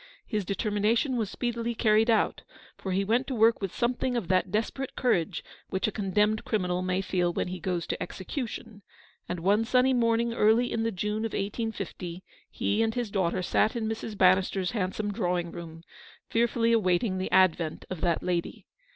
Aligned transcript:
His 0.25 0.43
de 0.43 0.55
termination 0.55 1.15
was 1.15 1.29
speedily 1.29 1.75
carried 1.75 2.09
out, 2.09 2.41
for 2.75 2.91
he 2.91 3.05
went 3.05 3.27
to 3.27 3.35
work 3.35 3.61
with 3.61 3.71
something 3.71 4.17
of 4.17 4.29
that 4.29 4.49
desperate 4.49 4.95
courage 4.95 5.43
which 5.69 5.87
a 5.87 5.91
condemned 5.91 6.43
criminal 6.43 6.81
may 6.81 7.01
feel 7.01 7.31
when 7.31 7.49
he 7.49 7.59
goes 7.59 7.85
to 7.85 8.01
execution, 8.01 8.81
and 9.29 9.41
one 9.41 9.63
sunny 9.63 9.93
morning 9.93 10.33
early 10.33 10.71
in 10.71 10.81
the 10.81 10.91
June 10.91 11.17
of 11.23 11.33
1850, 11.33 12.23
he 12.49 12.81
and 12.81 12.95
his 12.95 13.11
daughter 13.11 13.43
sat 13.43 13.75
in 13.75 13.87
Mrs. 13.87 14.17
Bannister's 14.17 14.71
handsome 14.71 15.13
drawing 15.13 15.51
room, 15.51 15.83
fearfully 16.31 16.71
awaiting 16.71 17.19
the 17.19 17.29
advent 17.29 17.85
of 17.91 18.01
that 18.01 18.23
lady. 18.23 18.65